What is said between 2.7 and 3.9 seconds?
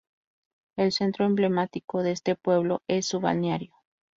es su balneario.